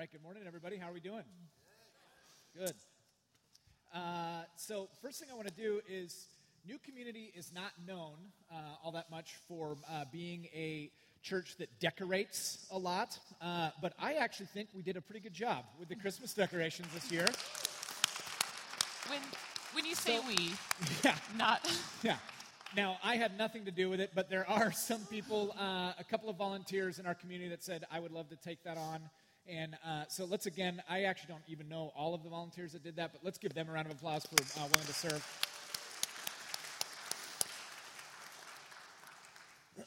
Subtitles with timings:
[0.00, 0.78] right, good morning, everybody.
[0.78, 1.24] How are we doing?
[2.56, 2.72] Good.
[3.94, 6.28] Uh, so, first thing I want to do is
[6.66, 8.14] New Community is not known
[8.50, 10.90] uh, all that much for uh, being a
[11.22, 15.34] church that decorates a lot, uh, but I actually think we did a pretty good
[15.34, 17.26] job with the Christmas decorations this year.
[19.06, 19.20] When
[19.74, 20.52] when you say So- we,
[21.04, 21.14] Yeah.
[21.36, 21.60] not
[22.02, 22.16] Yeah.
[22.74, 26.04] Now, I had nothing to do with it, but there are some people, uh, a
[26.08, 29.10] couple of volunteers in our community that said, I would love to take that on.
[29.50, 32.84] And uh, so let's again, I actually don't even know all of the volunteers that
[32.84, 35.26] did that, but let's give them a round of applause for uh, willing to serve.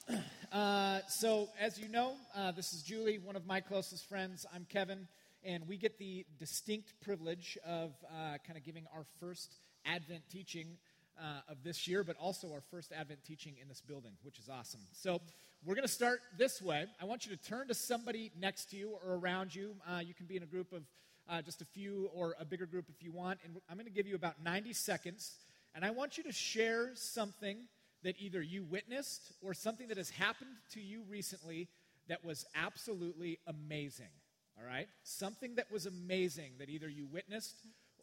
[0.52, 4.46] Uh, so, as you know, uh, this is Julie, one of my closest friends.
[4.54, 5.08] I'm Kevin,
[5.44, 10.78] and we get the distinct privilege of uh, kind of giving our first Advent teaching
[11.20, 14.50] uh, of this year, but also our first Advent teaching in this building, which is
[14.50, 14.82] awesome.
[14.92, 15.22] So,
[15.66, 16.86] we're going to start this way.
[17.02, 19.76] I want you to turn to somebody next to you or around you.
[19.88, 20.84] Uh, you can be in a group of
[21.30, 23.40] uh, just a few or a bigger group if you want.
[23.46, 25.36] And I'm going to give you about 90 seconds,
[25.74, 27.58] and I want you to share something
[28.04, 31.70] that either you witnessed or something that has happened to you recently
[32.10, 34.12] that was absolutely amazing.
[34.60, 34.88] All right?
[35.04, 37.56] Something that was amazing that either you witnessed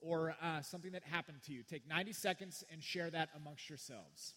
[0.02, 1.62] or uh, something that happened to you.
[1.62, 4.34] Take 90 seconds and share that amongst yourselves.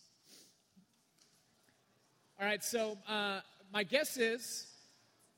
[2.40, 4.68] All right, so uh, my guess is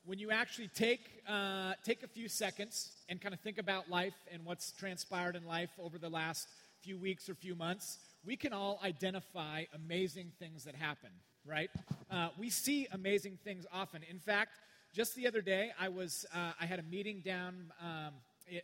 [0.04, 4.14] when you actually take, uh, take a few seconds and kind of think about life
[4.32, 6.48] and what's transpired in life over the last
[6.80, 11.10] few weeks or few months, we can all identify amazing things that happen,
[11.44, 11.70] right?
[12.10, 14.02] Uh, we see amazing things often.
[14.08, 14.58] In fact,
[14.94, 18.14] just the other day, I was uh, I had a meeting down um,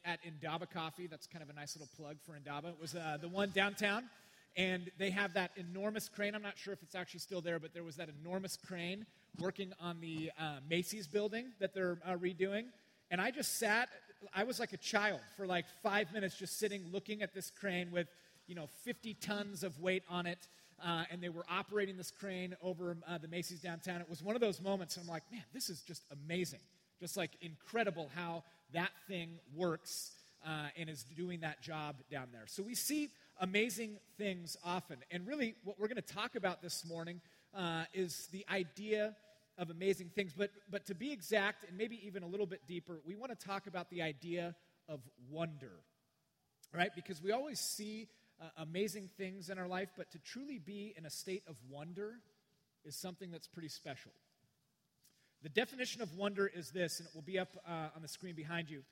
[0.04, 1.06] at Indaba Coffee.
[1.06, 2.68] That's kind of a nice little plug for Indaba.
[2.68, 4.04] It was uh, the one downtown,
[4.56, 6.34] and they have that enormous crane.
[6.34, 9.06] I'm not sure if it's actually still there, but there was that enormous crane
[9.38, 12.64] working on the uh, Macy's building that they're uh, redoing.
[13.10, 13.88] And I just sat,
[14.34, 17.90] I was like a child for like five minutes just sitting looking at this crane
[17.90, 18.08] with,
[18.46, 20.48] you know, 50 tons of weight on it.
[20.84, 24.00] Uh, and they were operating this crane over uh, the Macy's downtown.
[24.00, 26.58] It was one of those moments, I'm like, man, this is just amazing.
[27.00, 30.12] Just like incredible how that thing works
[30.46, 32.44] uh, and is doing that job down there.
[32.46, 33.10] So we see
[33.40, 34.98] amazing things often.
[35.10, 37.20] And really, what we're going to talk about this morning
[37.54, 39.14] uh, is the idea
[39.58, 40.32] of amazing things.
[40.36, 43.46] But, but to be exact, and maybe even a little bit deeper, we want to
[43.46, 44.54] talk about the idea
[44.88, 45.00] of
[45.30, 45.72] wonder,
[46.74, 46.90] right?
[46.94, 48.08] Because we always see
[48.40, 52.14] uh, amazing things in our life, but to truly be in a state of wonder
[52.84, 54.12] is something that's pretty special.
[55.42, 58.36] The definition of wonder is this, and it will be up uh, on the screen
[58.36, 58.82] behind you.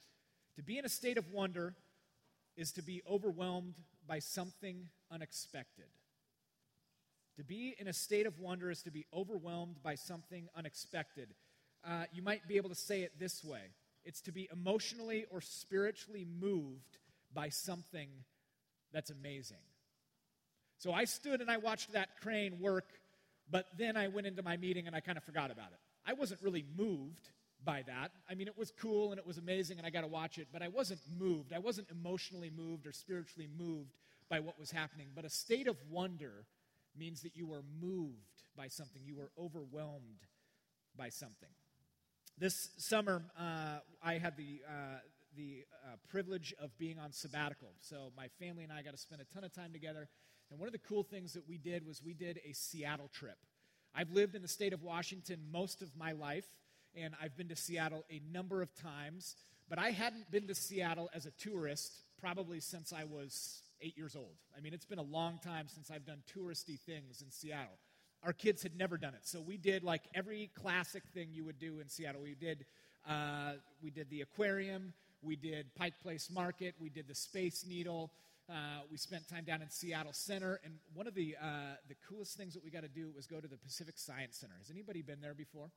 [0.57, 1.77] To be in a state of wonder
[2.57, 3.75] is to be overwhelmed
[4.07, 5.87] by something unexpected.
[7.37, 11.29] To be in a state of wonder is to be overwhelmed by something unexpected.
[11.87, 13.63] Uh, you might be able to say it this way
[14.05, 16.99] it's to be emotionally or spiritually moved
[17.33, 18.09] by something
[18.93, 19.59] that's amazing.
[20.79, 22.89] So I stood and I watched that crane work,
[23.51, 25.79] but then I went into my meeting and I kind of forgot about it.
[26.11, 27.31] I wasn't really moved
[27.65, 28.11] by that.
[28.29, 30.49] I mean, it was cool and it was amazing and I got to watch it,
[30.53, 31.53] but I wasn't moved.
[31.53, 33.97] I wasn't emotionally moved or spiritually moved
[34.29, 35.09] by what was happening.
[35.15, 36.47] But a state of wonder
[36.99, 40.27] means that you were moved by something, you were overwhelmed
[40.97, 41.51] by something.
[42.37, 44.99] This summer, uh, I had the, uh,
[45.37, 47.69] the uh, privilege of being on sabbatical.
[47.79, 50.09] So my family and I got to spend a ton of time together.
[50.51, 53.39] And one of the cool things that we did was we did a Seattle trip.
[53.95, 56.47] I've lived in the state of Washington most of my life,
[56.95, 59.37] and I've been to Seattle a number of times,
[59.69, 64.15] but I hadn't been to Seattle as a tourist probably since I was eight years
[64.15, 64.35] old.
[64.57, 67.79] I mean, it's been a long time since I've done touristy things in Seattle.
[68.23, 71.59] Our kids had never done it, so we did like every classic thing you would
[71.59, 72.21] do in Seattle.
[72.21, 72.67] We did,
[73.09, 73.53] uh,
[73.83, 78.13] we did the aquarium, we did Pike Place Market, we did the Space Needle.
[78.51, 82.37] Uh, we spent time down in Seattle Center, and one of the uh, the coolest
[82.37, 84.55] things that we got to do was go to the Pacific Science Center.
[84.59, 85.71] Has anybody been there before?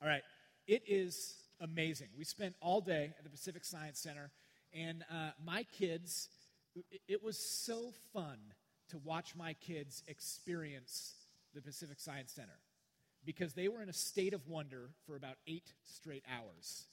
[0.00, 0.22] All right,
[0.66, 2.08] it is amazing.
[2.16, 4.30] We spent all day at the Pacific Science Center,
[4.72, 6.28] and uh, my kids.
[6.74, 8.38] It, it was so fun
[8.90, 11.14] to watch my kids experience
[11.54, 12.58] the Pacific Science Center
[13.24, 16.84] because they were in a state of wonder for about eight straight hours.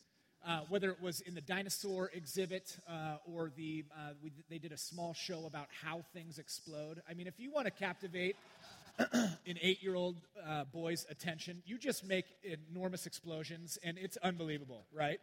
[0.46, 4.74] Uh, whether it was in the dinosaur exhibit uh, or the, uh, we, they did
[4.74, 7.02] a small show about how things explode.
[7.10, 8.36] I mean, if you want to captivate
[9.14, 14.84] an eight year old uh, boy's attention, you just make enormous explosions, and it's unbelievable,
[14.94, 15.22] right?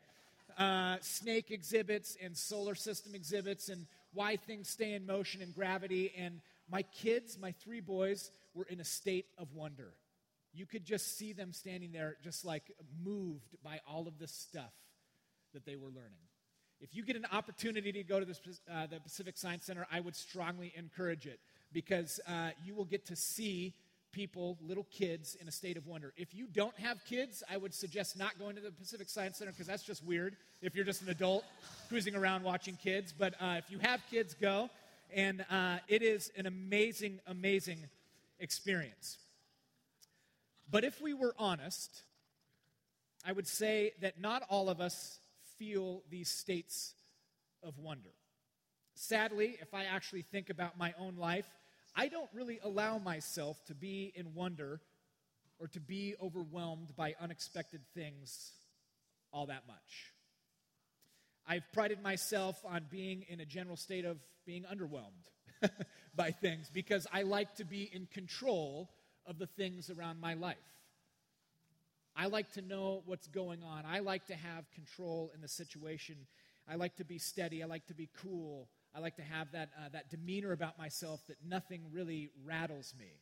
[0.56, 6.14] Uh, snake exhibits and solar system exhibits, and why things stay in motion and gravity.
[6.16, 6.40] And
[6.73, 9.93] my kids, my three boys, were in a state of wonder.
[10.55, 12.62] You could just see them standing there, just like
[13.05, 14.73] moved by all of this stuff
[15.52, 16.19] that they were learning.
[16.81, 18.37] If you get an opportunity to go to the,
[18.73, 21.38] uh, the Pacific Science Center, I would strongly encourage it
[21.73, 23.75] because uh, you will get to see
[24.12, 26.12] people, little kids, in a state of wonder.
[26.17, 29.52] If you don't have kids, I would suggest not going to the Pacific Science Center
[29.52, 31.44] because that's just weird if you're just an adult
[31.88, 33.14] cruising around watching kids.
[33.17, 34.70] But uh, if you have kids, go.
[35.14, 37.79] And uh, it is an amazing, amazing
[38.38, 39.19] experience.
[40.70, 42.02] But if we were honest,
[43.26, 45.19] I would say that not all of us
[45.61, 46.95] feel these states
[47.62, 48.15] of wonder.
[48.95, 51.47] Sadly, if I actually think about my own life,
[51.95, 54.81] I don't really allow myself to be in wonder
[55.59, 58.53] or to be overwhelmed by unexpected things
[59.33, 60.15] all that much.
[61.47, 64.17] I've prided myself on being in a general state of
[64.47, 65.29] being underwhelmed
[66.17, 68.91] by things because I like to be in control
[69.27, 70.57] of the things around my life.
[72.17, 73.85] I like to know what's going on.
[73.87, 76.17] I like to have control in the situation.
[76.69, 77.62] I like to be steady.
[77.62, 78.69] I like to be cool.
[78.95, 83.21] I like to have that, uh, that demeanor about myself that nothing really rattles me.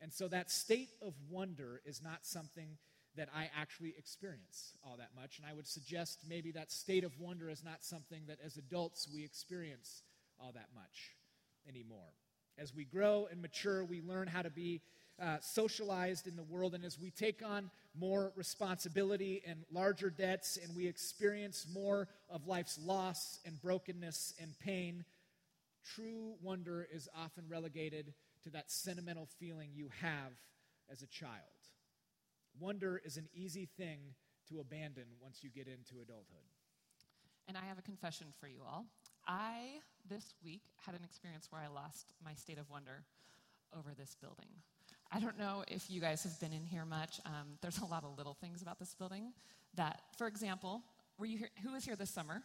[0.00, 2.78] And so that state of wonder is not something
[3.16, 5.38] that I actually experience all that much.
[5.38, 9.08] And I would suggest maybe that state of wonder is not something that as adults
[9.12, 10.02] we experience
[10.40, 11.16] all that much
[11.68, 12.14] anymore.
[12.56, 14.80] As we grow and mature, we learn how to be
[15.20, 16.74] uh, socialized in the world.
[16.74, 22.46] And as we take on more responsibility and larger debts, and we experience more of
[22.46, 25.04] life's loss and brokenness and pain,
[25.94, 28.14] true wonder is often relegated
[28.44, 30.32] to that sentimental feeling you have
[30.90, 31.34] as a child.
[32.58, 33.98] Wonder is an easy thing
[34.48, 36.48] to abandon once you get into adulthood.
[37.48, 38.86] And I have a confession for you all.
[39.26, 43.04] I, this week, had an experience where I lost my state of wonder
[43.76, 44.48] over this building.
[45.12, 47.20] I don't know if you guys have been in here much.
[47.26, 49.32] Um, there's a lot of little things about this building
[49.74, 50.82] that, for example,
[51.18, 52.42] were you here, who was here this summer?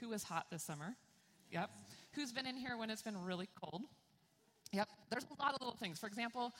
[0.00, 0.96] Who was hot this summer?
[1.52, 1.70] Yep.
[2.12, 3.82] Who's been in here when it's been really cold?
[4.72, 4.88] Yep.
[5.10, 5.98] There's a lot of little things.
[5.98, 6.52] For example,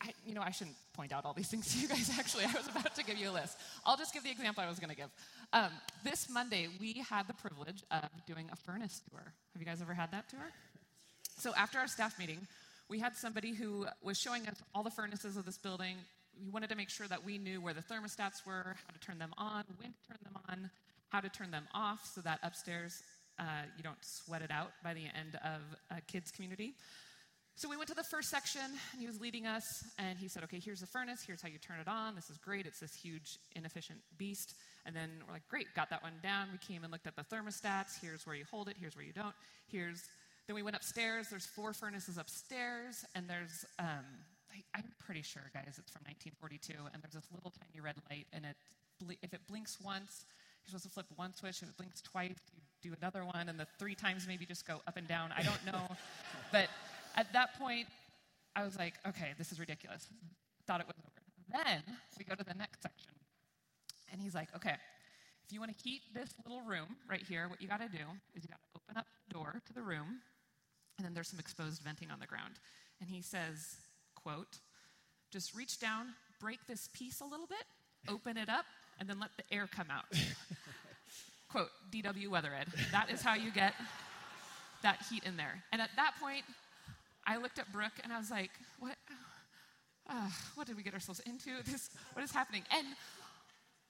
[0.00, 2.44] I, you know, I shouldn't point out all these things to you guys, actually.
[2.44, 3.56] I was about to give you a list.
[3.84, 5.10] I'll just give the example I was going to give.
[5.52, 5.70] Um,
[6.04, 9.22] this Monday, we had the privilege of doing a furnace tour.
[9.52, 10.50] Have you guys ever had that tour?
[11.38, 12.46] So after our staff meeting,
[12.88, 15.96] we had somebody who was showing us all the furnaces of this building.
[16.42, 19.18] We wanted to make sure that we knew where the thermostats were, how to turn
[19.18, 20.70] them on, when to turn them on,
[21.08, 23.02] how to turn them off so that upstairs
[23.38, 23.44] uh,
[23.76, 25.60] you don't sweat it out by the end of
[25.90, 26.74] a kids' community.
[27.58, 28.60] So we went to the first section,
[28.92, 29.64] and he was leading us,
[29.98, 32.14] and he said, Okay, here's the furnace, here's how you turn it on.
[32.14, 32.66] This is great.
[32.66, 34.54] It's this huge, inefficient beast.
[34.84, 36.48] And then we're like, Great, got that one down.
[36.52, 37.98] We came and looked at the thermostats.
[38.00, 39.34] Here's where you hold it, here's where you don't.
[39.68, 40.02] Here's
[40.46, 41.28] then we went upstairs.
[41.28, 44.06] There's four furnaces upstairs, and there's, um,
[44.74, 48.26] I, am pretty sure, guys, it's from 1942, and there's this little tiny red light,
[48.32, 48.56] and it,
[49.22, 50.24] if it blinks once,
[50.62, 51.62] you're supposed to flip one switch.
[51.62, 54.80] If it blinks twice, you do another one, and the three times maybe just go
[54.86, 55.30] up and down.
[55.36, 55.86] I don't know.
[56.52, 56.68] but
[57.16, 57.86] at that point,
[58.54, 60.08] I was like, okay, this is ridiculous.
[60.66, 61.62] Thought it was over.
[61.64, 61.82] Then
[62.18, 63.12] we go to the next section,
[64.12, 64.74] and he's like, okay,
[65.46, 68.02] if you want to heat this little room right here, what you got to do
[68.34, 70.18] is you got to open up the door to the room,
[70.98, 72.54] and then there's some exposed venting on the ground.
[73.00, 73.76] And he says,
[74.14, 74.58] quote,
[75.30, 77.64] just reach down, break this piece a little bit,
[78.08, 78.64] open it up,
[78.98, 80.04] and then let the air come out.
[81.50, 82.68] quote, DW Weather Ed.
[82.92, 83.74] That is how you get
[84.82, 85.62] that heat in there.
[85.72, 86.44] And at that point,
[87.26, 88.96] I looked at Brooke and I was like, what?
[90.08, 91.50] Uh, what did we get ourselves into?
[91.64, 92.62] This, what is happening?
[92.70, 92.86] And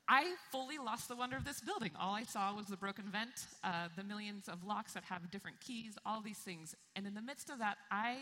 [0.09, 1.91] I fully lost the wonder of this building.
[1.99, 5.61] All I saw was the broken vent, uh, the millions of locks that have different
[5.61, 6.77] keys, all these things.
[6.95, 8.19] And in the midst of that, I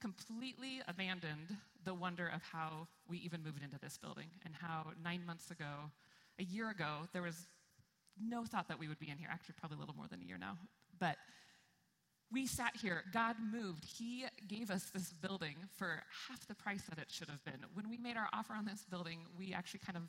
[0.00, 5.24] completely abandoned the wonder of how we even moved into this building and how nine
[5.24, 5.90] months ago,
[6.40, 7.46] a year ago, there was
[8.20, 9.28] no thought that we would be in here.
[9.30, 10.56] Actually, probably a little more than a year now.
[10.98, 11.16] But
[12.32, 13.84] we sat here, God moved.
[13.84, 17.64] He gave us this building for half the price that it should have been.
[17.74, 20.02] When we made our offer on this building, we actually kind of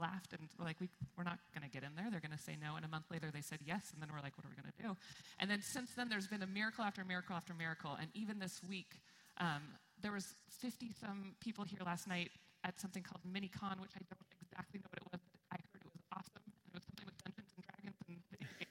[0.00, 2.08] laughed and like, we, we're not going to get in there.
[2.10, 2.76] They're going to say no.
[2.76, 3.92] And a month later, they said yes.
[3.92, 4.96] And then we're like, what are we going to do?
[5.38, 7.96] And then since then, there's been a miracle after miracle after miracle.
[8.00, 8.98] And even this week,
[9.38, 9.62] um,
[10.00, 12.30] there was 50 some people here last night
[12.64, 15.84] at something called MiniCon, which I don't exactly know what it was, but I heard
[15.84, 16.44] it was awesome.
[16.68, 18.18] It was something with Dungeons and Dragons and.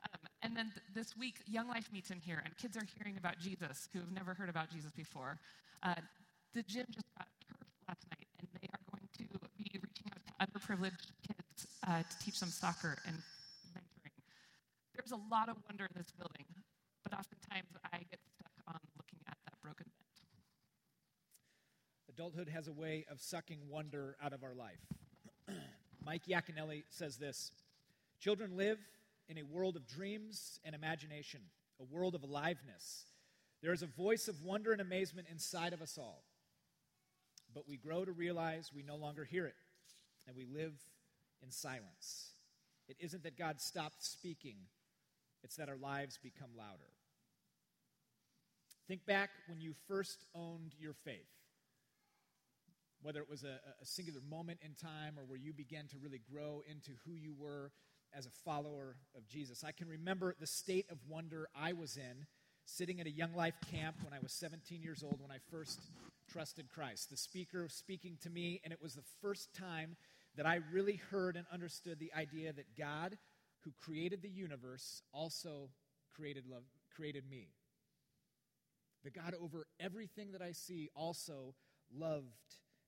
[0.00, 3.18] Um, and then th- this week, Young Life meets in here, and kids are hearing
[3.18, 5.38] about Jesus who have never heard about Jesus before.
[5.82, 5.94] Uh,
[6.54, 9.24] the gym just got turf last night, and they are going to
[9.58, 13.16] be reaching out to underprivileged kids uh, to teach them soccer and
[13.76, 14.12] mentoring.
[14.94, 16.46] There's a lot of wonder in this building,
[17.04, 20.18] but oftentimes I get stuck on looking at that broken vent.
[22.08, 24.80] Adulthood has a way of sucking wonder out of our life.
[26.04, 27.52] Mike Yaconelli says this
[28.20, 28.78] Children live
[29.28, 31.40] in a world of dreams and imagination,
[31.80, 33.04] a world of aliveness.
[33.62, 36.24] There is a voice of wonder and amazement inside of us all.
[37.54, 39.54] But we grow to realize we no longer hear it,
[40.30, 40.78] and we live
[41.42, 42.30] in silence.
[42.88, 44.56] It isn't that God stopped speaking,
[45.42, 46.92] it's that our lives become louder.
[48.86, 51.26] Think back when you first owned your faith
[53.02, 56.20] whether it was a, a, singular moment in time or where you began to really
[56.30, 57.72] grow into who you were
[58.14, 59.64] as a follower of Jesus.
[59.64, 62.26] I can remember the state of wonder I was in
[62.66, 65.80] sitting at a Young Life camp when I was 17 years old when I first
[66.30, 67.10] trusted Christ.
[67.10, 69.96] The speaker speaking to me, and it was the first time
[70.36, 73.18] that I really heard and understood the idea that God,
[73.64, 75.70] who created the universe, also
[76.14, 76.62] created love,
[76.94, 77.48] created me.
[79.04, 81.54] The God over everything that I see also
[81.94, 82.26] loved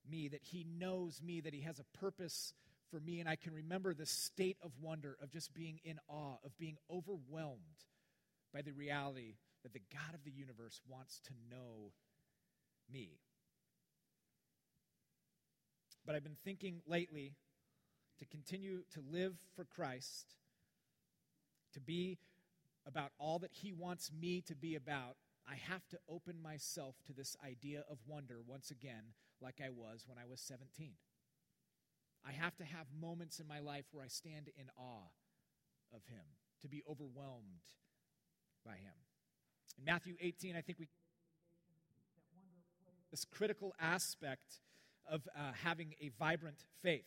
[0.09, 2.53] me, that He knows me, that He has a purpose
[2.91, 3.19] for me.
[3.19, 6.77] And I can remember the state of wonder, of just being in awe, of being
[6.91, 7.59] overwhelmed
[8.53, 11.91] by the reality that the God of the universe wants to know
[12.91, 13.19] me.
[16.05, 17.33] But I've been thinking lately
[18.19, 20.35] to continue to live for Christ,
[21.73, 22.17] to be
[22.85, 25.15] about all that He wants me to be about,
[25.49, 30.05] I have to open myself to this idea of wonder once again, like I was
[30.07, 30.91] when I was 17.
[32.25, 35.09] I have to have moments in my life where I stand in awe
[35.93, 36.23] of Him,
[36.61, 37.63] to be overwhelmed
[38.65, 38.93] by Him.
[39.77, 40.87] In Matthew 18, I think we
[43.11, 44.59] this critical aspect
[45.09, 47.05] of uh, having a vibrant faith.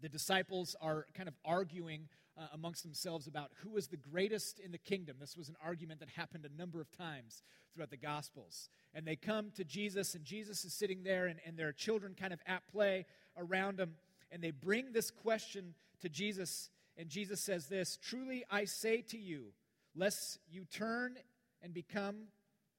[0.00, 4.72] The disciples are kind of arguing uh, amongst themselves about who is the greatest in
[4.72, 5.16] the kingdom.
[5.20, 8.68] This was an argument that happened a number of times throughout the Gospels.
[8.94, 12.14] And they come to Jesus, and Jesus is sitting there, and, and there are children
[12.18, 13.94] kind of at play around him.
[14.30, 19.18] And they bring this question to Jesus, and Jesus says this Truly I say to
[19.18, 19.52] you,
[19.94, 21.16] lest you turn
[21.62, 22.28] and become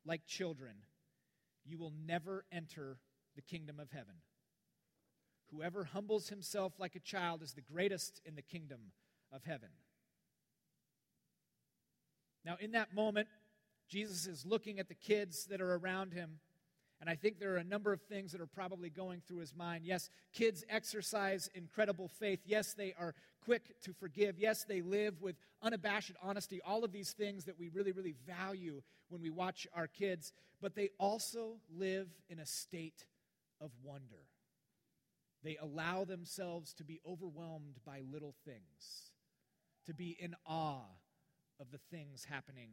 [0.06, 0.74] like children,
[1.66, 2.98] you will never enter
[3.36, 4.16] the kingdom of heaven.
[5.52, 8.80] Whoever humbles himself like a child is the greatest in the kingdom
[9.32, 9.70] of heaven.
[12.46, 13.28] Now, in that moment,
[13.88, 16.40] Jesus is looking at the kids that are around him.
[17.00, 19.54] And I think there are a number of things that are probably going through his
[19.54, 19.86] mind.
[19.86, 22.40] Yes, kids exercise incredible faith.
[22.46, 23.13] Yes, they are
[23.44, 24.40] quick to forgive.
[24.40, 26.62] Yes, they live with unabashed honesty.
[26.66, 30.32] All of these things that we really, really value when we watch our kids.
[30.62, 33.06] But they also live in a state
[33.63, 34.27] of wonder.
[35.43, 39.12] They allow themselves to be overwhelmed by little things
[39.86, 40.86] to be in awe
[41.60, 42.70] of the things happening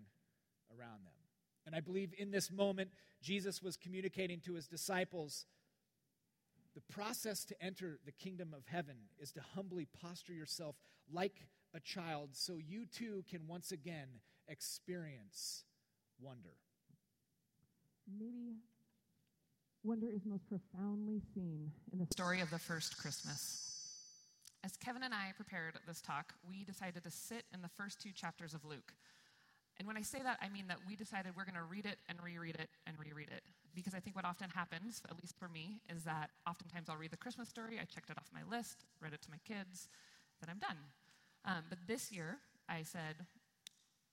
[0.77, 1.15] around them.
[1.67, 2.91] And I believe in this moment,
[3.23, 5.47] Jesus was communicating to his disciples
[6.75, 10.77] the process to enter the kingdom of heaven is to humbly posture yourself
[11.13, 14.09] like a child so you too can once again
[14.49, 15.65] experience
[16.21, 16.55] wonder.
[18.07, 18.59] Maybe
[19.83, 23.67] wonder is most profoundly seen in the story of the first Christmas.
[24.63, 28.13] As Kevin and I prepared this talk, we decided to sit in the first two
[28.13, 28.93] chapters of Luke.
[29.79, 31.97] And when I say that, I mean that we decided we're going to read it
[32.11, 33.43] and reread it and reread it.
[33.75, 37.13] Because I think what often happens, at least for me, is that oftentimes I'll read
[37.13, 39.89] the Christmas story, I checked it off my list, read it to my kids,
[40.43, 40.77] then I'm done.
[41.47, 42.37] Um, but this year,
[42.69, 43.25] I said,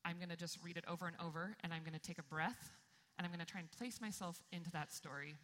[0.05, 2.23] I'm going to just read it over and over, and I'm going to take a
[2.23, 2.71] breath,
[3.17, 5.35] and I'm going to try and place myself into that story.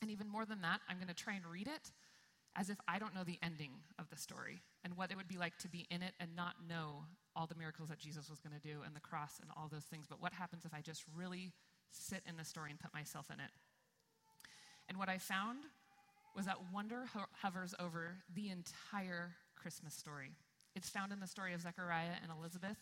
[0.00, 1.90] And even more than that, I'm going to try and read it
[2.56, 5.38] as if I don't know the ending of the story and what it would be
[5.38, 7.04] like to be in it and not know
[7.36, 9.84] all the miracles that Jesus was going to do and the cross and all those
[9.84, 10.06] things.
[10.08, 11.52] But what happens if I just really
[11.90, 13.50] sit in the story and put myself in it?
[14.88, 15.60] And what I found
[16.34, 20.30] was that wonder ho- hovers over the entire Christmas story.
[20.74, 22.76] It's found in the story of Zechariah and Elizabeth,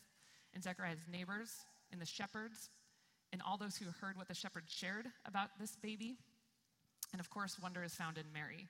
[0.54, 2.70] in Zechariah's neighbors, in the shepherds,
[3.32, 6.16] in all those who heard what the shepherds shared about this baby.
[7.12, 8.68] And of course, wonder is found in Mary.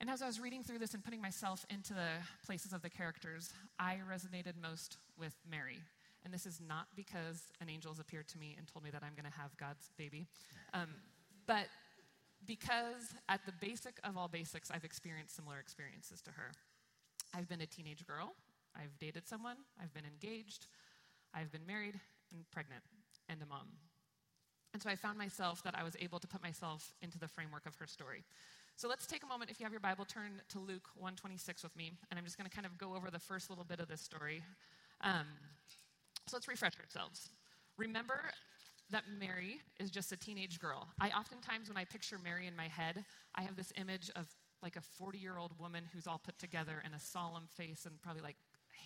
[0.00, 2.08] And as I was reading through this and putting myself into the
[2.44, 5.78] places of the characters, I resonated most with Mary.
[6.24, 9.02] And this is not because an angel has appeared to me and told me that
[9.02, 10.26] I'm going to have God's baby,
[10.74, 10.88] um,
[11.46, 11.66] but
[12.46, 16.52] because at the basic of all basics, I've experienced similar experiences to her.
[17.34, 18.34] I've been a teenage girl,
[18.74, 20.66] I've dated someone, I've been engaged,
[21.34, 21.98] I've been married
[22.32, 22.82] and pregnant,
[23.28, 23.68] and a mom.
[24.72, 27.66] And so I found myself that I was able to put myself into the framework
[27.66, 28.24] of her story.
[28.76, 31.76] So let's take a moment, if you have your Bible, turn to Luke 126 with
[31.76, 33.88] me, and I'm just going to kind of go over the first little bit of
[33.88, 34.42] this story.
[35.02, 35.26] Um,
[36.26, 37.28] so let's refresh ourselves.
[37.76, 38.30] Remember
[38.90, 40.88] that Mary is just a teenage girl.
[41.00, 44.28] I oftentimes, when I picture Mary in my head, I have this image of
[44.62, 48.00] like a 40 year old woman who's all put together and a solemn face and
[48.02, 48.36] probably like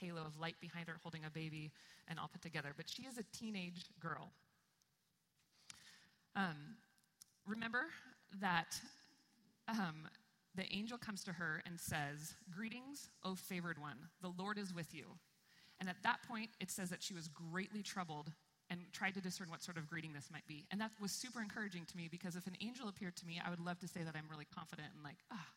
[0.00, 1.70] halo of light behind her holding a baby
[2.08, 2.72] and all put together.
[2.76, 4.30] But she is a teenage girl.
[6.36, 6.76] Um,
[7.46, 7.86] remember
[8.40, 8.80] that
[9.68, 10.08] um,
[10.54, 14.94] the angel comes to her and says, Greetings, O favored one, the Lord is with
[14.94, 15.06] you.
[15.80, 18.30] And at that point, it says that she was greatly troubled
[18.70, 20.64] and tried to discern what sort of greeting this might be.
[20.70, 23.50] And that was super encouraging to me because if an angel appeared to me, I
[23.50, 25.52] would love to say that I'm really confident and like, ah, oh,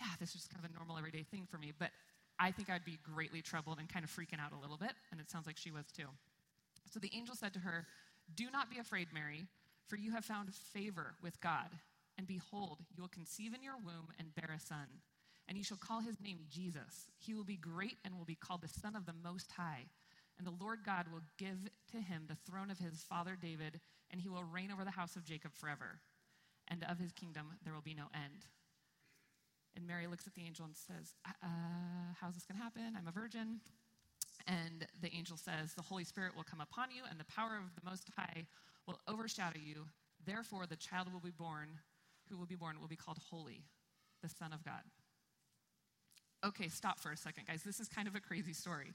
[0.00, 1.72] yeah, this is kind of a normal everyday thing for me.
[1.76, 1.90] But
[2.38, 4.92] I think I'd be greatly troubled and kind of freaking out a little bit.
[5.12, 6.06] And it sounds like she was too.
[6.90, 7.86] So the angel said to her,
[8.34, 9.46] Do not be afraid, Mary,
[9.90, 11.68] for you have found favor with God.
[12.16, 14.86] And behold, you will conceive in your womb and bear a son.
[15.48, 17.10] And you shall call his name Jesus.
[17.18, 19.86] He will be great and will be called the Son of the Most High.
[20.38, 21.58] And the Lord God will give
[21.90, 23.80] to him the throne of his father David,
[24.12, 25.98] and he will reign over the house of Jacob forever.
[26.68, 28.46] And of his kingdom there will be no end.
[29.74, 32.94] And Mary looks at the angel and says, uh, uh How's this going to happen?
[32.96, 33.58] I'm a virgin.
[34.46, 37.74] And the angel says, The Holy Spirit will come upon you, and the power of
[37.74, 38.46] the Most High
[38.86, 39.86] will overshadow you.
[40.26, 41.68] Therefore, the child will be born,
[42.28, 43.62] who will be born, will be called Holy,
[44.22, 44.82] the Son of God.
[46.44, 47.62] Okay, stop for a second, guys.
[47.62, 48.92] This is kind of a crazy story.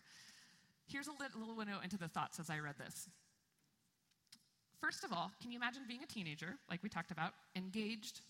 [0.87, 3.07] Here's a little window into the thoughts as I read this.
[4.81, 8.21] First of all, can you imagine being a teenager, like we talked about, engaged,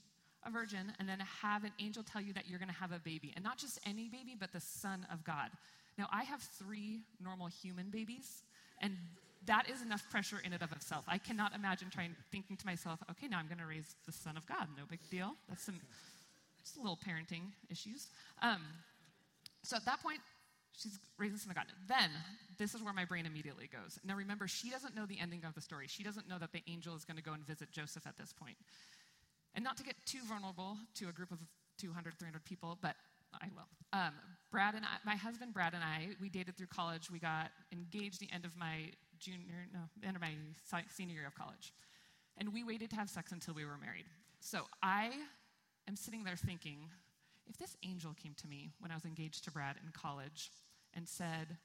[0.45, 3.00] a virgin, and then have an angel tell you that you're going to have a
[3.00, 3.33] baby?
[3.35, 5.50] And not just any baby, but the Son of God.
[5.97, 8.43] Now, I have three normal human babies,
[8.81, 8.95] and
[9.48, 11.06] that is enough pressure in and of itself.
[11.08, 14.38] I cannot imagine trying thinking to myself, okay, now I'm going to raise the Son
[14.38, 14.68] of God.
[14.78, 15.34] No big deal.
[15.50, 15.80] That's some
[16.64, 18.08] just a little parenting issues.
[18.42, 18.62] Um,
[19.64, 20.20] so at that point,
[20.74, 21.66] she's raising the Son of God.
[21.88, 22.10] Then
[22.58, 24.00] this is where my brain immediately goes.
[24.04, 25.86] Now remember, she doesn't know the ending of the story.
[25.88, 28.34] She doesn't know that the angel is going to go and visit Joseph at this
[28.34, 28.58] point.
[29.54, 31.40] And not to get too vulnerable to a group of
[31.80, 32.96] 200, 300 people, but
[33.42, 33.68] I will.
[33.94, 34.14] Um,
[34.52, 37.12] Brad and I, my husband Brad and I, we dated through college.
[37.12, 40.34] We got engaged the end of my junior, no, end of my
[40.90, 41.74] senior year of college.
[42.38, 44.06] And we waited to have sex until we were married.
[44.40, 45.12] So I
[45.88, 46.90] am sitting there thinking,
[47.48, 50.51] if this angel came to me when I was engaged to Brad in college
[50.94, 51.58] and said,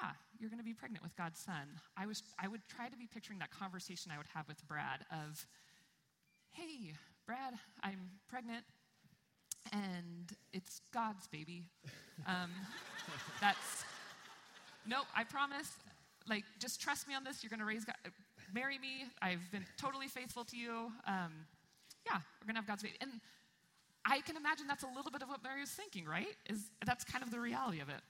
[0.00, 2.96] yeah, you're going to be pregnant with God's son, I, was, I would try to
[2.96, 5.46] be picturing that conversation I would have with Brad of,
[6.50, 6.94] hey,
[7.26, 8.64] Brad, I'm pregnant
[9.72, 11.64] and it's God's baby.
[12.26, 12.50] Um,
[13.40, 13.84] that's,
[14.86, 15.72] nope, I promise.
[16.28, 17.42] Like, just trust me on this.
[17.42, 17.96] You're going to raise God,
[18.52, 19.06] marry me.
[19.22, 20.92] I've been totally faithful to you.
[21.06, 21.32] Um,
[22.06, 22.96] yeah, we're going to have God's baby.
[23.00, 23.12] And
[24.04, 26.36] I can imagine that's a little bit of what Mary was thinking, right?
[26.48, 28.00] Is that's kind of the reality of it.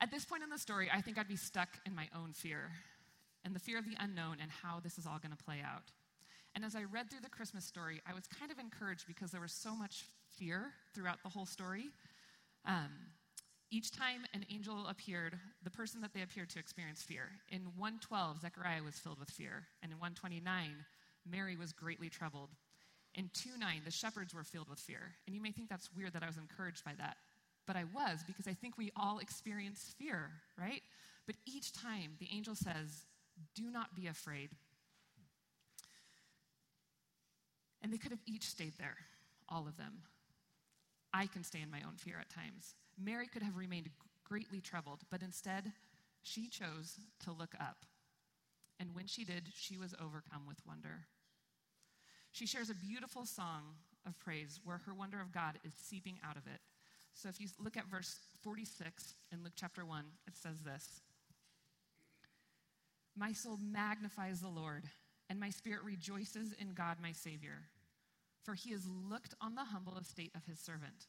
[0.00, 2.70] At this point in the story, I think I'd be stuck in my own fear
[3.44, 5.92] and the fear of the unknown and how this is all going to play out.
[6.54, 9.40] And as I read through the Christmas story, I was kind of encouraged because there
[9.40, 10.04] was so much
[10.36, 11.90] fear throughout the whole story.
[12.66, 12.90] Um,
[13.70, 17.30] each time an angel appeared, the person that they appeared to experienced fear.
[17.50, 19.64] In 112, Zechariah was filled with fear.
[19.82, 20.70] And in 129,
[21.30, 22.50] Mary was greatly troubled.
[23.14, 25.12] In 2 9, the shepherds were filled with fear.
[25.26, 27.16] And you may think that's weird that I was encouraged by that.
[27.66, 30.82] But I was, because I think we all experience fear, right?
[31.26, 33.04] But each time the angel says,
[33.54, 34.50] Do not be afraid.
[37.82, 38.96] And they could have each stayed there,
[39.48, 40.02] all of them.
[41.12, 42.74] I can stay in my own fear at times.
[43.02, 43.90] Mary could have remained
[44.24, 45.72] greatly troubled, but instead,
[46.22, 47.84] she chose to look up.
[48.78, 51.06] And when she did, she was overcome with wonder.
[52.32, 53.62] She shares a beautiful song
[54.06, 56.60] of praise where her wonder of God is seeping out of it.
[57.12, 61.00] So if you look at verse 46 in Luke chapter 1, it says this
[63.16, 64.84] My soul magnifies the Lord,
[65.28, 67.64] and my spirit rejoices in God my Savior.
[68.42, 71.08] For he has looked on the humble estate of his servant.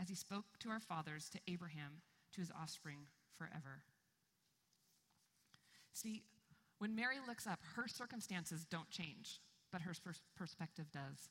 [0.00, 3.06] as he spoke to our fathers, to Abraham, to his offspring
[3.36, 3.82] forever.
[5.92, 6.22] See,
[6.78, 9.40] when Mary looks up, her circumstances don't change,
[9.72, 11.30] but her pers- perspective does.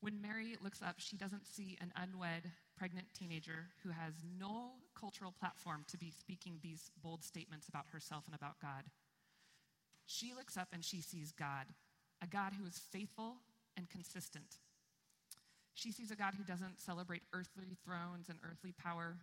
[0.00, 5.32] When Mary looks up, she doesn't see an unwed, pregnant teenager who has no cultural
[5.38, 8.84] platform to be speaking these bold statements about herself and about God.
[10.06, 11.66] She looks up and she sees God,
[12.20, 13.36] a God who is faithful
[13.76, 14.58] and consistent.
[15.74, 19.16] She sees a God who doesn't celebrate earthly thrones and earthly power,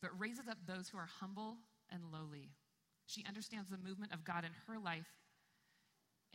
[0.00, 1.56] but raises up those who are humble
[1.90, 2.50] and lowly.
[3.06, 5.08] She understands the movement of God in her life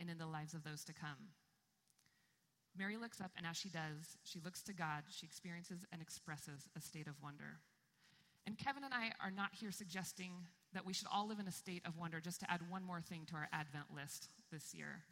[0.00, 1.30] and in the lives of those to come.
[2.76, 5.04] Mary looks up, and as she does, she looks to God.
[5.08, 7.60] She experiences and expresses a state of wonder.
[8.46, 10.32] And Kevin and I are not here suggesting
[10.74, 13.00] that we should all live in a state of wonder just to add one more
[13.00, 15.04] thing to our Advent list this year.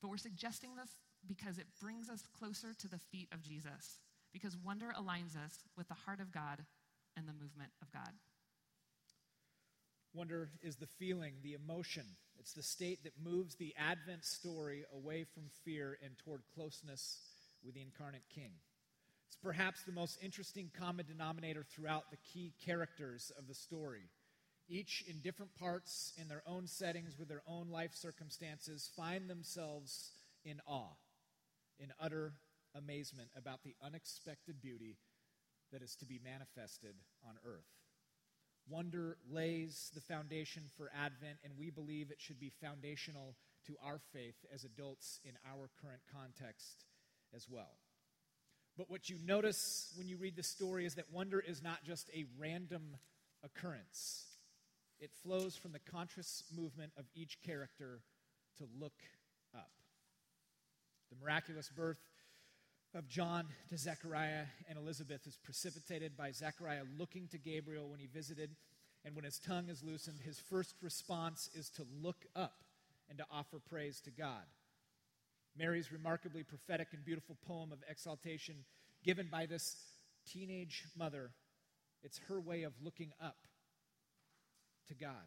[0.00, 0.90] But we're suggesting this
[1.26, 4.00] because it brings us closer to the feet of Jesus,
[4.32, 6.64] because wonder aligns us with the heart of God
[7.16, 8.12] and the movement of God.
[10.12, 12.04] Wonder is the feeling, the emotion.
[12.38, 17.18] It's the state that moves the Advent story away from fear and toward closeness
[17.64, 18.52] with the incarnate King.
[19.28, 24.08] It's perhaps the most interesting common denominator throughout the key characters of the story.
[24.68, 30.10] Each in different parts, in their own settings, with their own life circumstances, find themselves
[30.44, 30.94] in awe,
[31.82, 32.34] in utter
[32.76, 34.98] amazement about the unexpected beauty
[35.72, 36.94] that is to be manifested
[37.26, 37.66] on earth.
[38.68, 43.34] Wonder lays the foundation for Advent, and we believe it should be foundational
[43.66, 46.84] to our faith as adults in our current context
[47.34, 47.78] as well.
[48.76, 52.08] But what you notice when you read the story is that wonder is not just
[52.14, 52.96] a random
[53.42, 54.24] occurrence,
[55.00, 58.02] it flows from the conscious movement of each character
[58.58, 59.00] to look
[59.54, 59.70] up.
[61.10, 61.98] The miraculous birth
[62.94, 68.06] of John to Zechariah and Elizabeth is precipitated by Zechariah looking to Gabriel when he
[68.06, 68.50] visited,
[69.04, 72.62] and when his tongue is loosened, his first response is to look up
[73.08, 74.44] and to offer praise to God.
[75.56, 78.56] Mary's remarkably prophetic and beautiful poem of exaltation
[79.04, 79.76] given by this
[80.30, 81.30] teenage mother,
[82.02, 83.36] it's her way of looking up
[84.88, 85.26] to God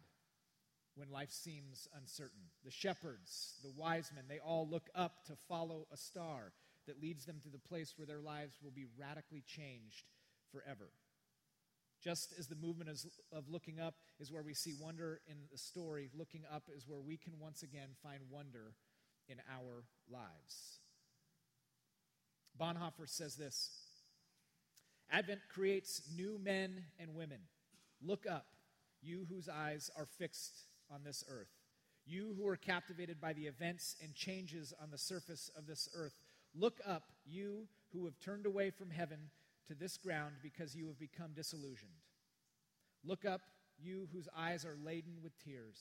[0.96, 2.42] when life seems uncertain.
[2.64, 6.52] The shepherds, the wise men, they all look up to follow a star
[6.86, 10.04] that leads them to the place where their lives will be radically changed
[10.52, 10.90] forever.
[12.02, 12.90] Just as the movement
[13.32, 17.00] of looking up is where we see wonder in the story, looking up is where
[17.00, 18.74] we can once again find wonder
[19.28, 20.80] in our lives.
[22.60, 23.70] Bonhoeffer says this
[25.10, 27.38] Advent creates new men and women.
[28.02, 28.46] Look up,
[29.00, 31.48] you whose eyes are fixed on this earth.
[32.06, 36.20] You who are captivated by the events and changes on the surface of this earth.
[36.54, 39.18] Look up, you who have turned away from heaven
[39.68, 41.90] to this ground because you have become disillusioned.
[43.04, 43.40] Look up,
[43.78, 45.78] you whose eyes are laden with tears.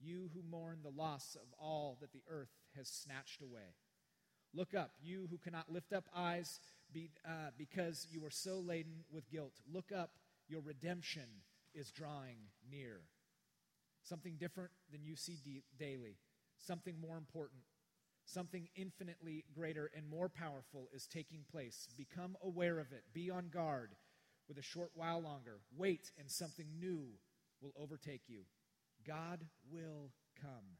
[0.00, 3.74] You who mourn the loss of all that the earth has snatched away.
[4.54, 6.60] Look up, you who cannot lift up eyes
[6.92, 9.54] be, uh, because you are so laden with guilt.
[9.72, 10.10] Look up,
[10.48, 11.28] your redemption
[11.74, 12.38] is drawing
[12.70, 13.00] near.
[14.08, 16.16] Something different than you see de- daily,
[16.56, 17.60] something more important
[18.28, 21.88] Something infinitely greater and more powerful is taking place.
[21.96, 23.04] Become aware of it.
[23.14, 23.92] Be on guard
[24.46, 25.60] with a short while longer.
[25.74, 27.06] Wait, and something new
[27.62, 28.42] will overtake you.
[29.06, 30.10] God will
[30.42, 30.76] come.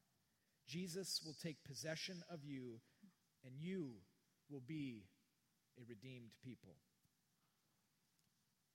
[0.66, 2.80] Jesus will take possession of you,
[3.42, 3.92] and you
[4.50, 5.04] will be
[5.78, 6.76] a redeemed people.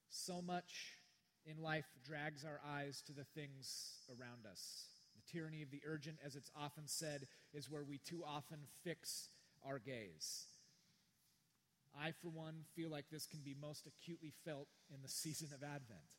[0.10, 0.98] So much
[1.46, 6.18] in life drags our eyes to the things around us The tyranny of the urgent,
[6.26, 9.30] as it's often said, is where we too often fix
[9.66, 10.48] our gaze.
[12.00, 15.64] I, for one, feel like this can be most acutely felt in the season of
[15.64, 16.18] Advent.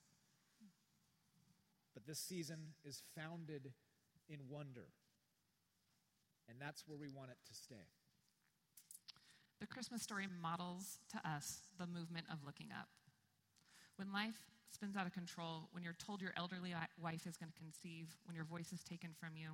[1.95, 3.73] But this season is founded
[4.29, 4.89] in wonder,
[6.49, 7.87] and that's where we want it to stay.
[9.61, 12.89] The Christmas story models to us the movement of looking up.
[13.97, 17.59] When life spins out of control, when you're told your elderly wife is going to
[17.59, 19.51] conceive, when your voice is taken from you,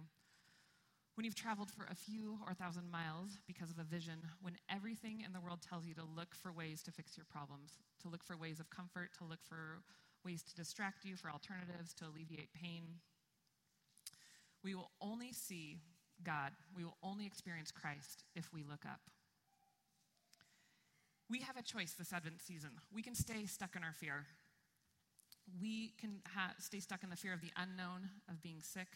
[1.14, 4.56] when you've traveled for a few or a thousand miles because of a vision, when
[4.70, 8.08] everything in the world tells you to look for ways to fix your problems, to
[8.08, 9.82] look for ways of comfort, to look for
[10.24, 12.82] ways to distract you, for alternatives, to alleviate pain,
[14.64, 15.80] we will only see
[16.22, 19.00] God, we will only experience Christ if we look up.
[21.28, 22.70] We have a choice this Advent season.
[22.92, 24.26] We can stay stuck in our fear
[25.60, 28.88] we can ha- stay stuck in the fear of the unknown, of being sick,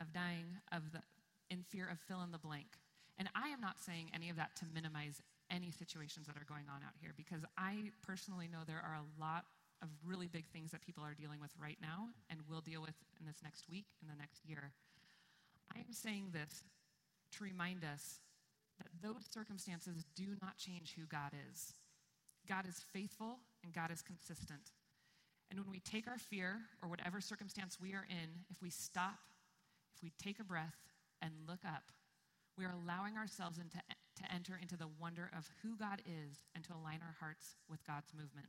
[0.00, 1.02] of dying, of the,
[1.50, 2.78] in fear of fill in the blank.
[3.18, 6.64] And I am not saying any of that to minimize any situations that are going
[6.72, 9.44] on out here because I personally know there are a lot
[9.82, 12.94] of really big things that people are dealing with right now and will deal with
[13.20, 14.72] in this next week, in the next year.
[15.74, 16.64] I am saying this
[17.36, 18.20] to remind us
[18.78, 21.74] that those circumstances do not change who God is.
[22.48, 24.70] God is faithful and God is consistent.
[25.52, 29.20] And when we take our fear or whatever circumstance we are in, if we stop,
[29.94, 30.80] if we take a breath
[31.20, 31.92] and look up,
[32.56, 36.64] we are allowing ourselves into to enter into the wonder of who God is and
[36.64, 38.48] to align our hearts with God's movement.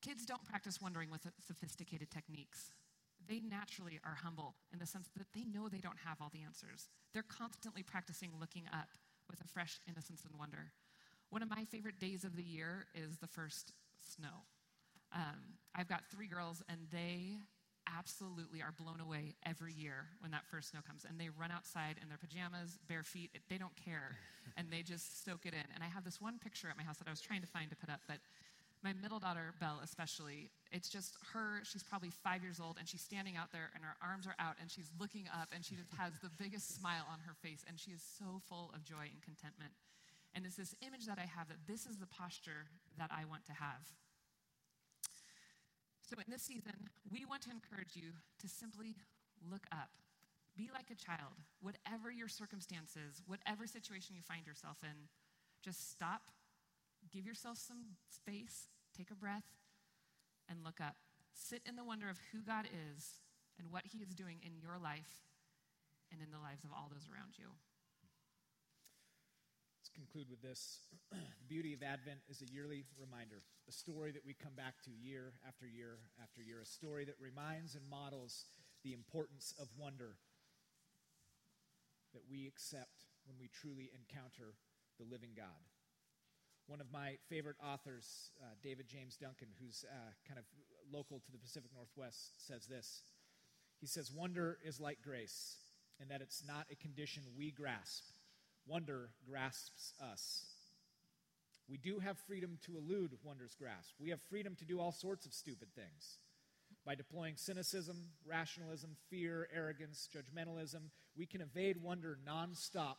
[0.00, 2.72] Kids don't practice wondering with sophisticated techniques.
[3.28, 6.42] They naturally are humble in the sense that they know they don't have all the
[6.42, 6.88] answers.
[7.12, 8.88] They're constantly practicing looking up
[9.28, 10.72] with a fresh innocence and wonder.
[11.28, 14.48] One of my favorite days of the year is the first snow.
[15.14, 17.38] Um, I've got three girls, and they
[17.98, 21.04] absolutely are blown away every year when that first snow comes.
[21.08, 23.30] And they run outside in their pajamas, bare feet.
[23.48, 24.16] They don't care.
[24.56, 25.66] and they just soak it in.
[25.74, 27.70] And I have this one picture at my house that I was trying to find
[27.70, 28.18] to put up, but
[28.82, 31.62] my middle daughter, Belle, especially, it's just her.
[31.62, 34.56] She's probably five years old, and she's standing out there, and her arms are out,
[34.60, 37.78] and she's looking up, and she just has the biggest smile on her face, and
[37.78, 39.70] she is so full of joy and contentment.
[40.34, 42.66] And it's this image that I have that this is the posture
[42.98, 43.86] that I want to have.
[46.12, 48.96] So, in this season, we want to encourage you to simply
[49.40, 49.88] look up.
[50.54, 51.40] Be like a child.
[51.64, 55.08] Whatever your circumstances, whatever situation you find yourself in,
[55.64, 56.28] just stop,
[57.08, 59.56] give yourself some space, take a breath,
[60.50, 60.96] and look up.
[61.32, 63.24] Sit in the wonder of who God is
[63.56, 65.24] and what He is doing in your life
[66.12, 67.56] and in the lives of all those around you
[69.94, 70.80] conclude with this.
[71.10, 74.90] the beauty of Advent is a yearly reminder, a story that we come back to
[74.90, 78.46] year after year after year, a story that reminds and models
[78.84, 80.16] the importance of wonder
[82.14, 84.54] that we accept when we truly encounter
[84.98, 85.62] the living God.
[86.66, 90.44] One of my favorite authors, uh, David James Duncan, who's uh, kind of
[90.92, 93.02] local to the Pacific Northwest, says this.
[93.80, 95.56] He says, Wonder is like grace,
[96.00, 98.04] in that it's not a condition we grasp,
[98.66, 100.46] Wonder grasps us.
[101.68, 103.94] We do have freedom to elude wonder's grasp.
[103.98, 106.18] We have freedom to do all sorts of stupid things.
[106.84, 107.96] By deploying cynicism,
[108.26, 112.96] rationalism, fear, arrogance, judgmentalism, we can evade wonder nonstop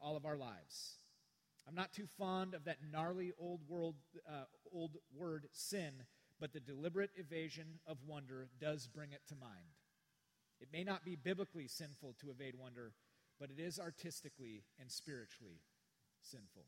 [0.00, 0.98] all of our lives.
[1.68, 3.96] I'm not too fond of that gnarly old world,
[4.28, 5.92] uh, old word sin,
[6.40, 9.74] but the deliberate evasion of wonder does bring it to mind.
[10.60, 12.92] It may not be biblically sinful to evade wonder,
[13.38, 15.60] but it is artistically and spiritually
[16.22, 16.64] sinful.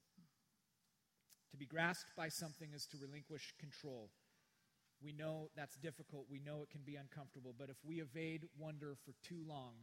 [1.51, 4.11] To be grasped by something is to relinquish control.
[5.03, 6.27] We know that's difficult.
[6.31, 7.55] We know it can be uncomfortable.
[7.59, 9.75] But if we evade wonder for too long,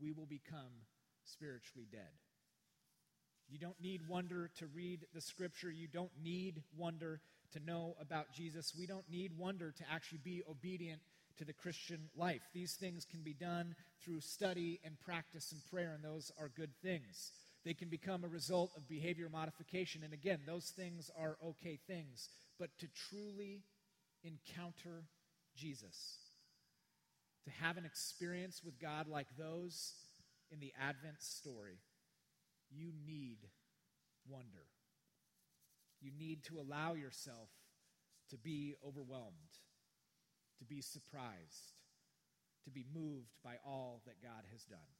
[0.00, 0.86] we will become
[1.24, 2.18] spiritually dead.
[3.48, 5.70] You don't need wonder to read the scripture.
[5.70, 7.20] You don't need wonder
[7.52, 8.72] to know about Jesus.
[8.76, 11.00] We don't need wonder to actually be obedient
[11.38, 12.42] to the Christian life.
[12.52, 16.70] These things can be done through study and practice and prayer, and those are good
[16.82, 17.32] things.
[17.64, 22.28] They can become a result of behavior modification, and again, those things are okay things.
[22.58, 23.62] But to truly
[24.22, 25.04] encounter
[25.56, 26.18] Jesus,
[27.44, 29.94] to have an experience with God like those
[30.50, 31.78] in the Advent story,
[32.70, 33.38] you need
[34.28, 34.66] wonder.
[36.00, 37.48] You need to allow yourself
[38.30, 39.32] to be overwhelmed
[40.58, 41.74] to be surprised,
[42.64, 44.92] to be moved by all that God has done.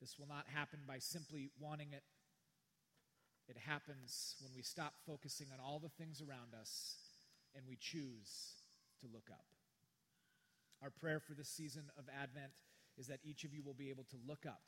[0.00, 2.02] This will not happen by simply wanting it.
[3.48, 6.96] It happens when we stop focusing on all the things around us
[7.54, 8.60] and we choose
[9.00, 9.46] to look up.
[10.82, 12.52] Our prayer for this season of Advent
[12.98, 14.62] is that each of you will be able to look up,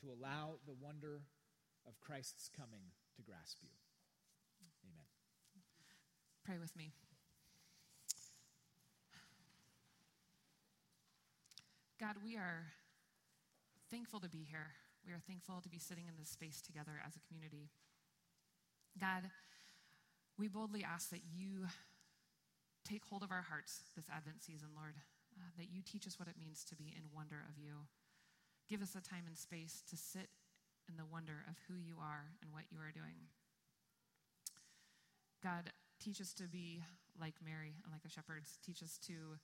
[0.00, 1.22] to allow the wonder
[1.86, 3.70] of Christ's coming to grasp you.
[4.84, 5.06] Amen.
[6.44, 6.92] Pray with me.
[11.98, 12.70] God, we are
[13.90, 14.70] thankful to be here.
[15.04, 17.70] We are thankful to be sitting in this space together as a community.
[19.00, 19.26] God,
[20.38, 21.66] we boldly ask that you
[22.86, 24.94] take hold of our hearts this Advent season, Lord,
[25.34, 27.90] uh, that you teach us what it means to be in wonder of you.
[28.70, 30.30] Give us a time and space to sit
[30.88, 33.26] in the wonder of who you are and what you are doing.
[35.42, 36.84] God, teach us to be
[37.18, 38.58] like Mary and like the shepherds.
[38.64, 39.34] Teach us to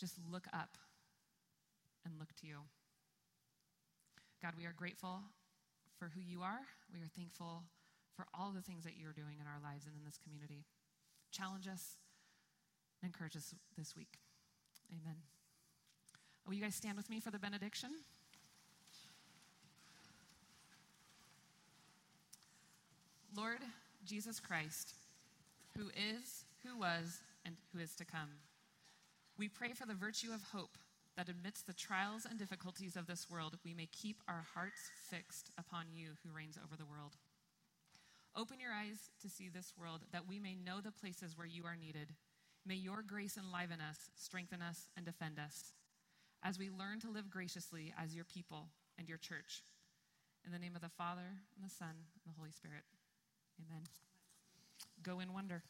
[0.00, 0.74] just look up
[2.28, 2.56] look to you.
[4.42, 5.20] God, we are grateful
[5.98, 6.60] for who you are.
[6.92, 7.62] We are thankful
[8.14, 10.64] for all the things that you're doing in our lives and in this community.
[11.32, 11.96] Challenge us
[13.02, 14.18] and encourage us this week.
[14.90, 15.16] Amen.
[16.46, 17.90] Will you guys stand with me for the benediction?
[23.36, 23.58] Lord
[24.04, 24.94] Jesus Christ,
[25.76, 28.30] who is, who was, and who is to come,
[29.38, 30.76] we pray for the virtue of hope
[31.18, 35.50] that amidst the trials and difficulties of this world, we may keep our hearts fixed
[35.58, 37.16] upon you who reigns over the world.
[38.36, 41.64] Open your eyes to see this world, that we may know the places where you
[41.66, 42.14] are needed.
[42.64, 45.72] May your grace enliven us, strengthen us, and defend us.
[46.44, 49.64] As we learn to live graciously as your people and your church,
[50.46, 52.84] In the name of the Father, and the Son, and the Holy Spirit.
[53.60, 53.82] Amen.
[55.02, 55.62] Go in wonder.